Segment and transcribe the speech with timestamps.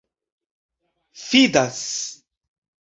[1.25, 1.85] fidas